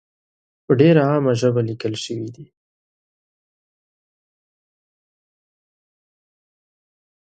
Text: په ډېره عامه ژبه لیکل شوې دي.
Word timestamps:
په 0.65 0.71
ډېره 0.81 1.01
عامه 1.09 1.33
ژبه 1.41 1.61
لیکل 1.69 1.93
شوې 2.03 2.29
دي. 2.35 2.45